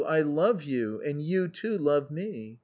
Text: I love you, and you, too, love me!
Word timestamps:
I 0.07 0.21
love 0.21 0.63
you, 0.63 0.99
and 1.05 1.21
you, 1.21 1.47
too, 1.47 1.77
love 1.77 2.09
me! 2.09 2.57